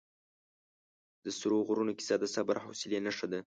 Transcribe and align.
د 1.23 1.25
سرو 1.39 1.57
غرونو 1.67 1.91
کیسه 1.97 2.15
د 2.19 2.25
صبر 2.35 2.55
او 2.57 2.63
حوصلې 2.65 2.99
نښه 3.05 3.27
ده. 3.31 3.39